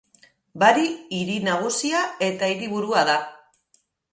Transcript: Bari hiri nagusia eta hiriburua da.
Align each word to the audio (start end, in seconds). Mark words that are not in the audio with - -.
Bari 0.63 0.85
hiri 1.17 1.35
nagusia 1.49 2.01
eta 2.31 2.51
hiriburua 2.55 3.05
da. 3.11 3.19